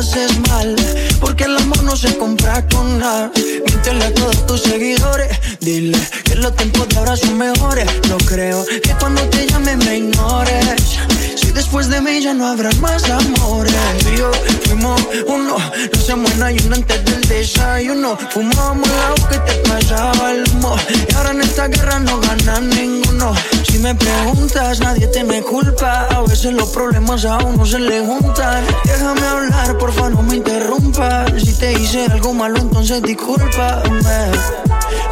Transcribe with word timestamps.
haces 0.00 0.38
mal. 0.48 0.74
Porque 1.20 1.44
el 1.44 1.56
amor 1.56 1.82
no 1.82 1.94
se 1.94 2.16
compra 2.16 2.66
con 2.68 2.98
nada. 2.98 3.30
Míntele 3.36 4.04
a 4.04 4.14
todos 4.14 4.46
tus 4.46 4.62
seguidores. 4.62 5.28
Dile 5.60 5.98
que 6.24 6.36
los 6.36 6.56
tiempos 6.56 6.88
de 6.88 6.96
ahora 6.96 7.16
son 7.16 7.36
mejores. 7.36 7.86
No 8.08 8.16
creo 8.18 8.64
que 8.64 8.94
cuando 8.98 9.22
te 9.28 9.46
llame 9.46 9.76
me 9.76 9.98
ignores. 9.98 10.98
Si 11.36 11.52
después 11.52 11.88
de 11.88 12.00
mí 12.00 12.22
ya 12.22 12.32
no 12.32 12.46
habrá 12.46 12.70
más 12.80 13.04
amores. 13.10 13.74
Tú 14.02 14.10
yo 14.16 14.30
fuimos 14.64 15.00
uno, 15.26 15.56
no 15.58 16.00
se 16.00 16.14
muera 16.14 16.50
y 16.50 16.58
uno 16.64 16.76
antes 16.76 17.04
del 17.04 17.20
desayuno. 17.28 18.16
Fumábamos 18.32 18.88
el 18.88 18.98
agua 19.00 19.28
que 19.28 19.38
te 19.38 19.54
pasaba 19.68 20.32
el 20.32 20.44
humo. 20.50 20.76
Y 20.88 21.14
ahora 21.14 21.30
en 21.32 21.42
esta 21.42 21.68
guerra 21.68 22.00
no 22.00 22.20
gana 22.20 22.60
ninguno. 22.60 23.34
Si 23.64 23.78
me 23.78 23.94
preguntas, 23.94 24.80
nadie 24.80 25.06
te 25.08 25.24
me 25.24 25.42
culpa. 25.42 26.06
A 26.10 26.22
veces 26.22 26.52
los 26.52 26.68
problemas 26.70 27.24
a 27.24 27.38
uno 27.38 27.64
se 27.66 27.78
le 27.78 28.00
juntan. 28.04 28.64
Déjame 28.84 29.26
hablar, 29.26 29.78
porfa, 29.78 30.08
no 30.10 30.22
me 30.22 30.36
interrumpas. 30.36 31.30
Si 31.42 31.52
te 31.54 31.72
hice 31.72 32.06
algo 32.06 32.32
malo, 32.32 32.58
entonces 32.58 33.02
discúlpame. 33.02 34.30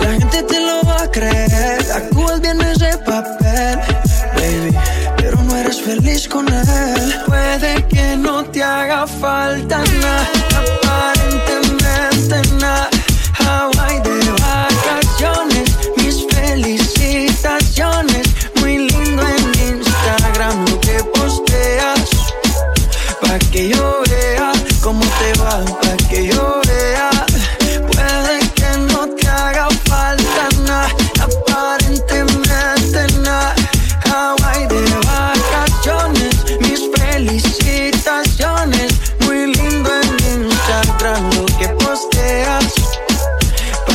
La 0.00 0.12
gente 0.12 0.42
te 0.42 0.60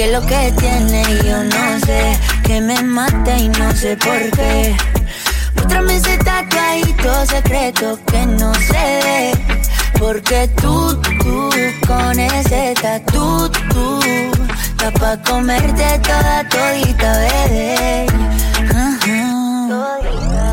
Que 0.00 0.10
lo 0.10 0.24
que 0.24 0.50
tiene 0.52 1.04
yo 1.22 1.44
no 1.44 1.78
sé, 1.84 2.18
que 2.44 2.58
me 2.62 2.82
mata 2.82 3.36
y 3.36 3.48
no 3.50 3.70
sé 3.76 3.98
por 3.98 4.30
qué. 4.30 4.74
Muéstrame 5.54 5.96
ese 5.96 6.16
tatuadito 6.16 7.26
secreto 7.26 7.98
que 8.06 8.24
no 8.24 8.54
se 8.54 8.72
ve. 9.04 9.32
Porque 9.98 10.48
tú, 10.56 10.98
tú, 11.02 11.50
con 11.86 12.18
ese 12.18 12.72
tatu, 12.80 13.50
tú, 13.68 14.00
está 14.70 14.90
pa' 14.92 15.18
comerte 15.22 15.98
toda 15.98 16.48
todita, 16.48 17.18
bebé. 17.18 18.06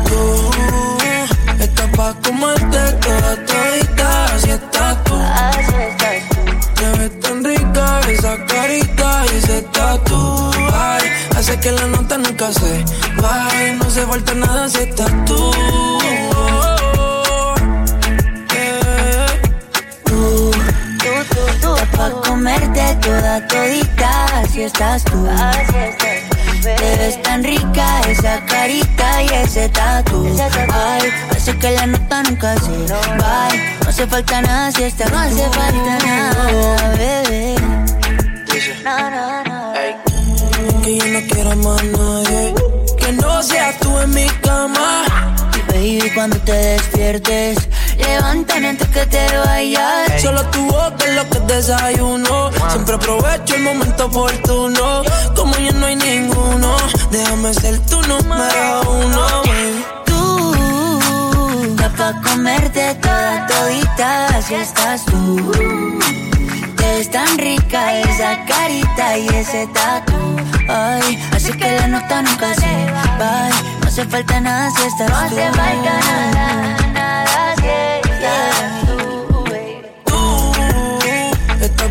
Tú 0.08 0.50
estás 1.58 1.88
pa' 1.96 2.14
comerte 2.22 2.92
toda 3.00 3.34
todita, 3.46 4.24
así 4.26 4.50
estás 4.50 5.04
tú. 5.04 5.14
Así 5.16 5.74
estás 5.88 6.28
tú. 6.28 6.37
Te 6.78 6.88
ves 6.98 7.20
tan 7.20 7.42
rica 7.42 8.00
esa 8.08 8.36
carita 8.46 9.24
y 9.32 9.36
ese 9.38 9.62
tatu. 9.62 10.50
Ay, 10.72 11.02
hace 11.36 11.58
que 11.58 11.72
la 11.72 11.86
nota 11.88 12.18
nunca 12.18 12.52
se 12.52 12.84
baje. 13.20 13.72
No 13.74 13.90
se 13.90 14.06
falta 14.06 14.34
nada 14.34 14.68
si 14.68 14.78
estás 14.78 15.12
tú. 15.24 15.50
Tú, 20.04 20.50
tú, 21.02 21.12
tú, 21.32 21.42
tú, 21.62 21.96
pa' 21.96 22.10
comerte 22.28 22.96
toda 23.02 23.46
todita, 23.48 24.24
así 24.38 24.62
estás 24.62 25.02
tú. 25.02 25.26
Así 25.28 25.76
estás 25.76 26.17
Te 26.62 26.96
ves 26.98 27.22
tan 27.22 27.44
rica 27.44 28.00
esa 28.08 28.44
carita 28.46 29.22
y 29.22 29.28
ese 29.28 29.68
tatu. 29.68 30.26
Ay, 30.72 31.10
hace 31.30 31.56
que 31.58 31.70
la 31.70 31.86
nota 31.86 32.22
nunca 32.24 32.54
se 32.56 32.92
va. 32.92 33.48
No 33.82 33.88
hace 33.88 34.06
falta 34.06 34.42
nada 34.42 34.72
si 34.72 34.82
está 34.84 35.08
No 35.08 35.18
hace 35.18 35.48
falta 35.50 35.98
nada, 36.06 36.94
bebé. 36.96 37.54
No, 38.84 39.10
no, 39.10 39.44
no. 39.44 39.72
Que 40.82 40.96
yo 40.98 41.06
no 41.06 41.20
quiero 41.28 41.56
más 41.56 41.84
nadie. 41.84 42.54
Que 42.96 43.12
no 43.12 43.42
seas 43.42 43.78
tú 43.78 43.98
en 44.00 44.10
mi 44.10 44.26
cama. 44.42 45.04
Baby, 45.68 46.10
cuando 46.14 46.38
te 46.38 46.52
despiertes 46.52 47.68
Levántame 47.98 48.68
antes 48.68 48.88
que 48.88 49.06
te 49.06 49.38
vayas. 49.38 50.22
Solo 50.22 50.44
tu 50.50 50.64
boca 50.66 51.04
es 51.06 51.14
lo 51.14 51.28
que 51.28 51.40
desayuno. 51.52 52.50
Siempre 52.78 52.94
aprovecho 52.94 53.56
el 53.56 53.62
momento 53.64 54.06
oportuno. 54.06 55.02
Como 55.34 55.52
ya 55.56 55.72
no 55.72 55.86
hay 55.86 55.96
ninguno, 55.96 56.76
déjame 57.10 57.52
ser 57.52 57.76
tu 57.86 58.00
número 58.02 58.82
uno. 58.88 59.42
Tú, 60.06 61.76
ya 61.76 61.88
pa' 61.90 62.14
comerte 62.22 62.94
toda 63.02 63.46
todita, 63.48 64.28
así 64.28 64.54
estás 64.54 65.04
tú. 65.06 65.50
Te 66.76 66.84
ves 66.84 67.10
tan 67.10 67.36
rica 67.36 67.98
esa 67.98 68.44
carita 68.44 69.18
y 69.18 69.26
ese 69.26 69.66
tatu. 69.74 70.36
Ay, 70.68 71.18
así 71.32 71.50
que 71.50 71.72
la 71.80 71.88
nota 71.88 72.22
nunca 72.22 72.54
se 72.54 72.92
va. 73.18 73.48
No 73.80 73.88
hace 73.88 74.04
falta 74.04 74.40
nada 74.40 74.70
si 74.70 74.82
estás 74.86 75.10
No 75.10 75.16
hace 75.16 75.50
falta 75.50 75.98
nada, 76.06 76.92
nada 76.92 77.54
Tú 77.56 78.12
estás 78.12 78.77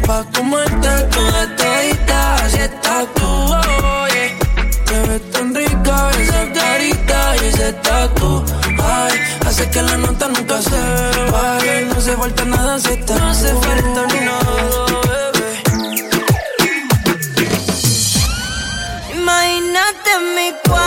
pa' 0.07 0.23
comerte 0.33 0.93
toda 1.13 1.43
todita, 1.59 2.49
si 2.49 2.59
estás 2.67 3.05
tú, 3.15 3.29
oye. 4.03 4.25
Te 4.87 4.97
ves 5.07 5.23
tan 5.31 5.53
rica 5.53 5.95
esa 6.21 6.41
carita 6.57 7.19
y 7.35 7.45
ese 7.49 7.73
tatu. 7.87 8.29
Ay, 8.81 9.13
hace 9.45 9.69
que 9.69 9.81
la 9.81 9.97
nota 9.97 10.29
nunca 10.29 10.61
se 10.61 10.81
vaya. 11.33 11.81
No 11.89 11.95
hace 11.99 12.15
falta 12.15 12.45
nada 12.45 12.79
si 12.79 12.91
estás 12.93 13.19
No 13.19 13.27
hace 13.27 13.51
falta 13.65 14.01
nada, 14.27 14.61
bebé. 15.09 15.49
Imagínate 19.13 20.11
mi 20.35 20.47
cuarto 20.63 20.86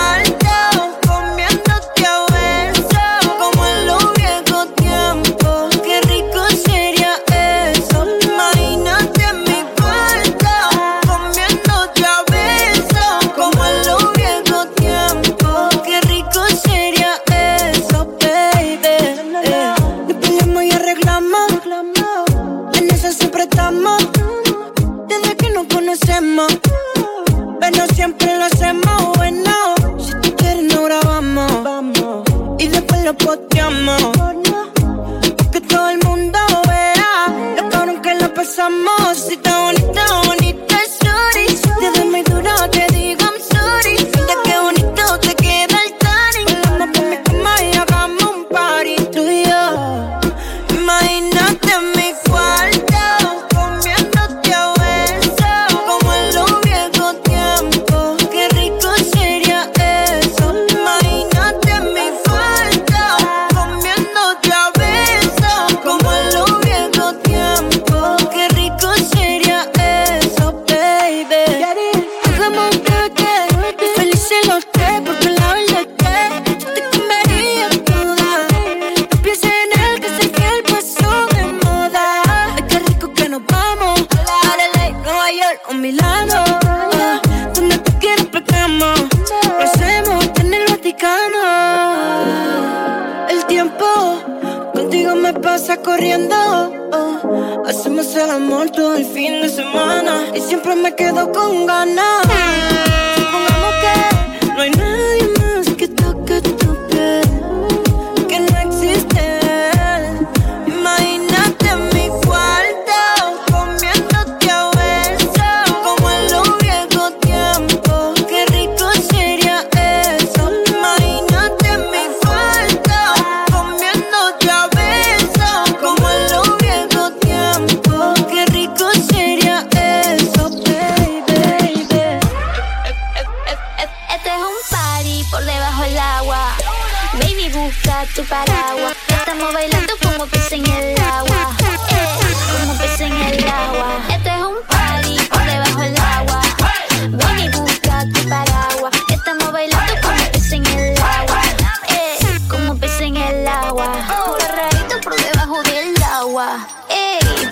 lo 33.10 33.16
posteamos. 33.16 34.29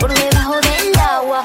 Por 0.01 0.13
debajo 0.13 0.55
del 0.61 0.99
agua. 0.99 1.45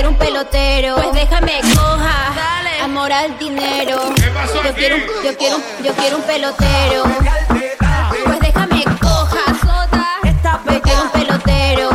quiero 0.00 0.12
un 0.12 0.16
pelotero, 0.16 0.94
pues 0.94 1.12
déjame 1.12 1.60
coja. 1.74 2.32
Dale. 2.34 2.80
Amor 2.80 3.12
al 3.12 3.38
dinero. 3.38 4.00
¿Qué 4.16 4.30
pasó 4.30 4.54
yo 4.62 4.70
aquí? 4.70 4.78
quiero, 4.78 4.96
yo 4.96 5.36
quiero, 5.36 5.56
yo 5.84 5.92
quiero 5.92 6.16
un 6.16 6.22
pelotero. 6.22 7.04
Pues 8.24 8.40
déjame 8.40 8.84
coja. 8.98 9.44
Yo 10.72 10.80
quiero 10.80 11.02
un 11.02 11.10
pelotero. 11.10 11.90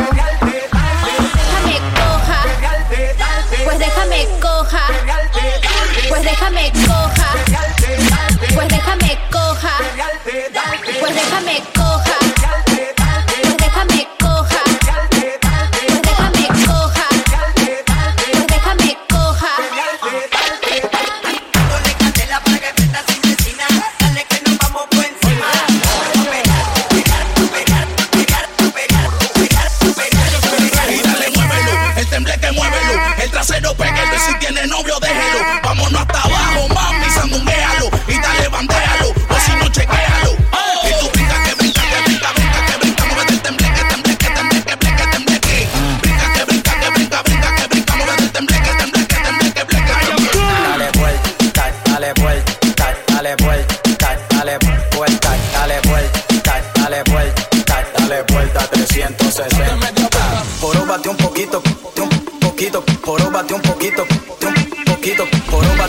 Déjame 1.34 1.80
coja. 1.96 2.44
Pues 3.66 3.80
déjame 3.80 4.28
coja. 4.40 4.82
Pues 6.08 6.24
déjame 6.24 6.72
coja. 6.86 7.75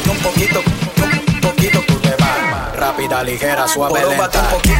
Un 0.05 0.19
poquito, 0.19 0.61
un 0.61 1.41
poquito 1.41 1.81
tú 1.87 1.95
te 2.01 2.15
vas. 2.17 2.77
Rápida, 2.77 3.23
ligera, 3.25 3.67
suave, 3.67 3.99
Boróbate 3.99 4.39
un 4.39 4.47
poquito. 4.51 4.75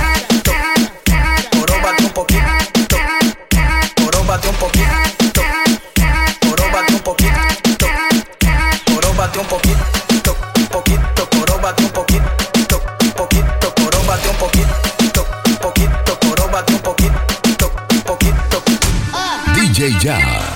Un 1.57 2.13
poquito. 2.13 2.97
Boróbate 3.97 4.49
un 4.49 4.57
poquito. 4.59 4.91
Un 6.53 7.07
poquito. 7.07 7.37
Un 9.41 9.47
poquito. 9.47 9.77
Poquito, 10.67 11.23
un 11.71 11.93
poquito. 11.93 12.21
Poquito, 13.17 13.63
un 13.65 14.37
poquito. 14.37 14.75
Poquito, 15.81 16.53
un 16.73 16.83
poquito. 16.83 17.73
Poquito. 18.05 18.63
DJ 19.55 20.56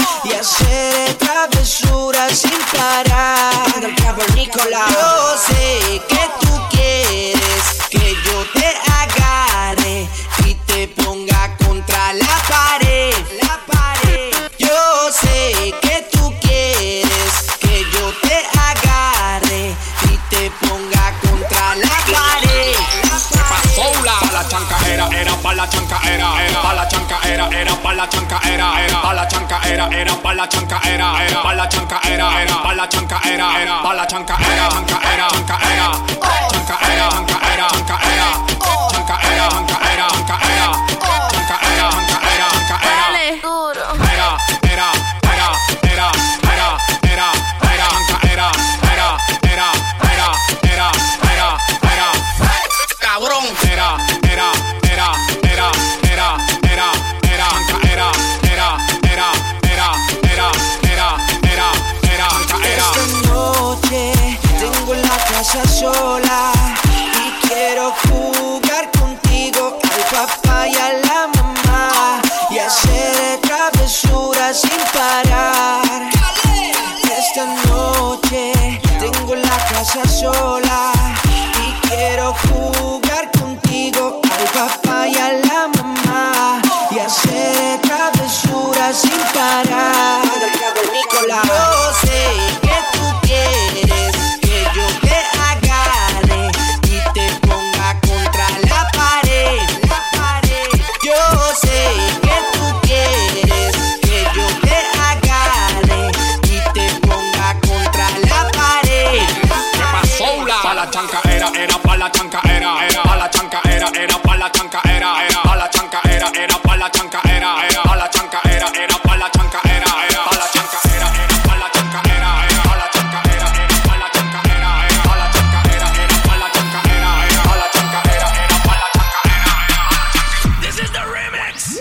Hacer 0.41 1.13
travesuras 1.19 2.35
sin 2.35 2.49
parar. 2.75 3.53
Nicolás. 4.33 4.89
Yo 4.89 5.37
sé 5.37 6.01
que 6.07 6.29
tú 6.41 6.50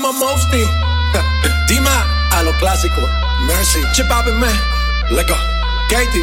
Mama 0.00 0.12
Mosty. 0.18 0.62
Dima 1.68 2.04
a 2.30 2.42
lo 2.44 2.52
clásico. 2.60 3.00
Mercy. 3.46 3.80
Chip 3.94 4.08
up 4.10 4.26
and 4.26 4.38
man. 4.38 4.54
Let 5.10 5.26
go. 5.26 5.34
Katie. 5.88 6.22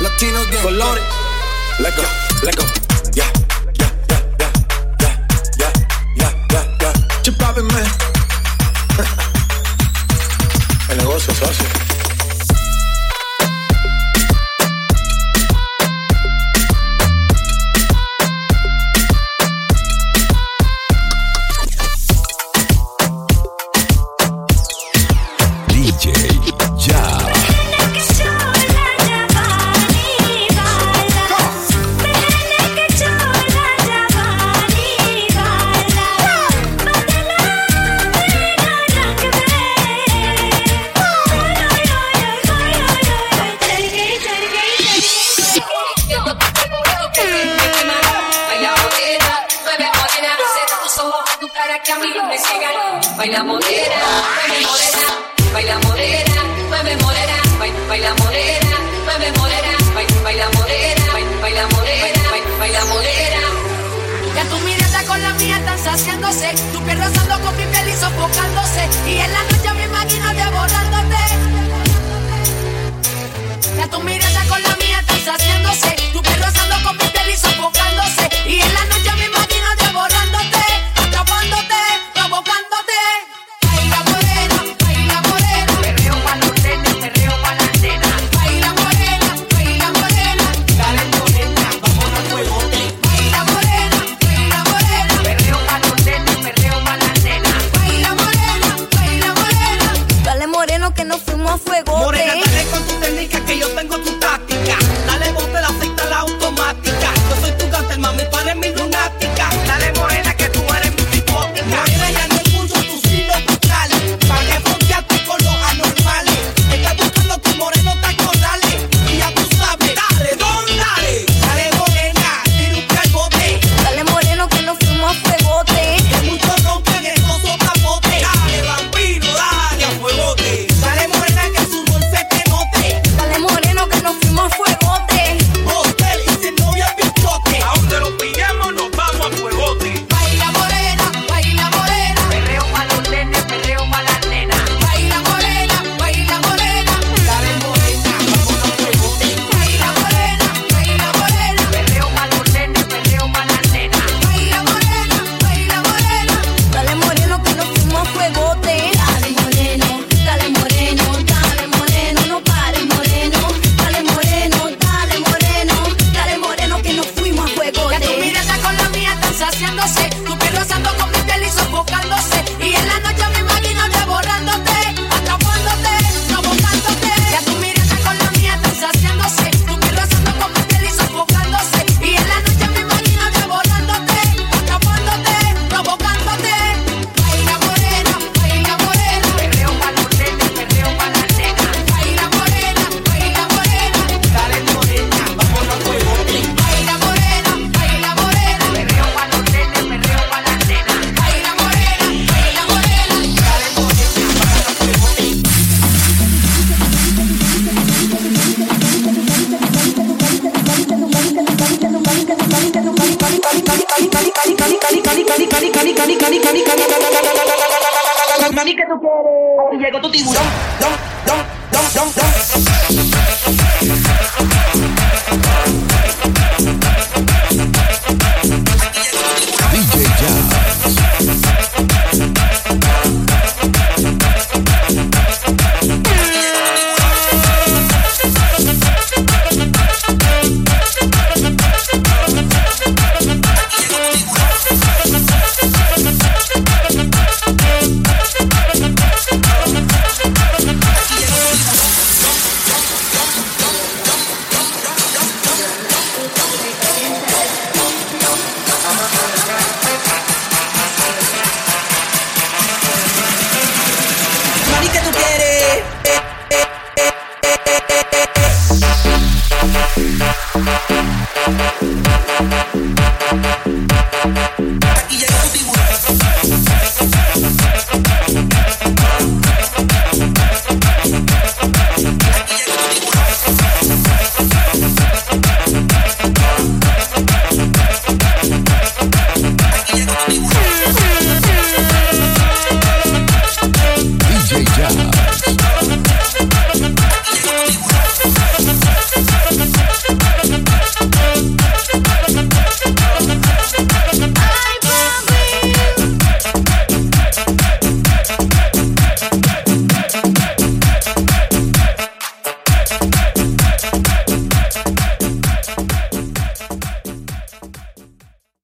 Latino 0.00 0.44
gang. 0.50 0.62
Colores. 0.64 1.02
Let 1.78 1.94
go. 1.94 2.02
Let 2.42 2.56
go. 2.56 2.64
Yeah. 3.14 3.30
Yeah. 3.78 3.90
Yeah. 4.10 4.22
Yeah. 4.40 4.52
Yeah. 5.00 5.16
Yeah. 5.60 5.72
Yeah. 6.16 6.32
Yeah. 6.50 6.64
yeah. 6.80 6.92
Chip 7.22 7.40
up. 7.42 7.56
El 10.88 10.96
negocio 10.98 11.34
socio. 11.34 11.85
tu 73.96 74.02
mirada 74.02 74.44
con 74.48 74.62
la 74.62 74.76
mía. 74.76 74.85